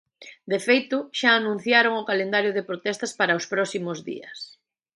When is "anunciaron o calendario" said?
1.35-2.51